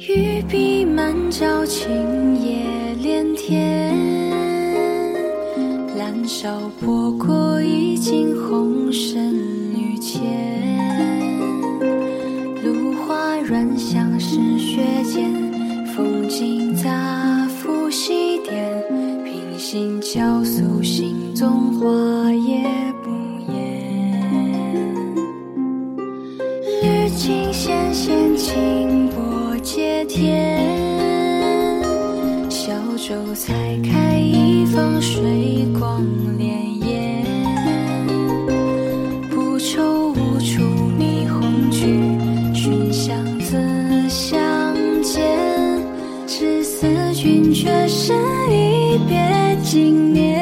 [0.00, 2.17] 雨笔满郊，青
[6.40, 9.34] 燃烧波过，已经红尘
[9.74, 10.22] 绿浅。
[12.62, 15.32] 芦花软香湿雪间，
[15.96, 18.84] 风景杂赋西点。
[19.24, 22.62] 平行交诉，心中花也
[23.02, 23.10] 不
[23.52, 24.94] 言。
[26.84, 30.67] 绿尽纤纤，清波接天。
[32.98, 33.52] 小舟才
[33.84, 36.02] 开一方，水光
[36.36, 36.42] 潋
[36.82, 37.22] 滟。
[39.30, 40.64] 不愁无处
[40.98, 42.02] 觅红菊，
[42.52, 43.56] 寻香自
[44.08, 44.36] 相
[45.00, 45.24] 见。
[46.26, 48.12] 只思君却是
[48.50, 50.37] 一别经年。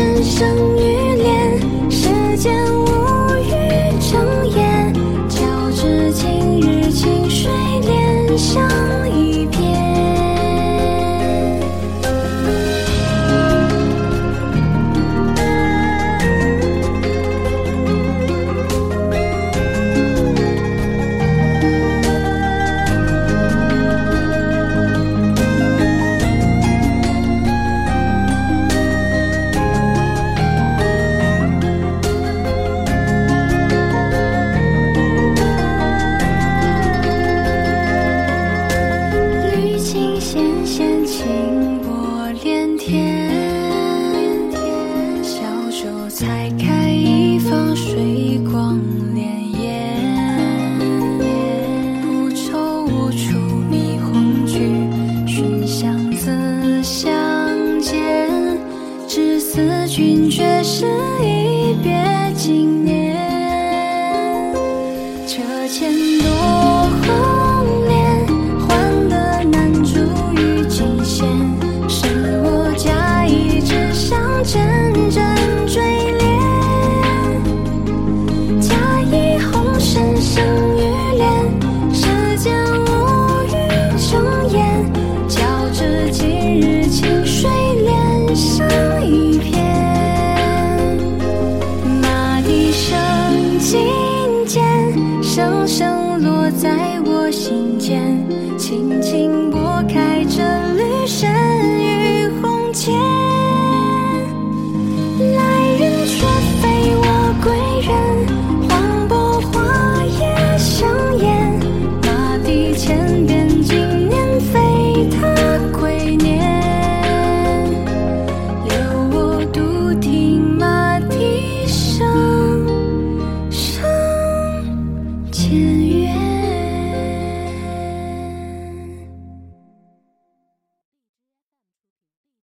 [0.00, 0.79] 人生
[84.52, 84.92] 烟。
[85.28, 85.40] 交
[85.72, 87.48] 织今日清水
[87.82, 89.64] 连成一片。
[92.02, 93.78] 马蹄声轻
[94.46, 94.62] 渐，
[95.22, 98.26] 声声落在我心间，
[98.58, 100.42] 轻轻拨开这
[100.74, 101.39] 缕深雨红笺。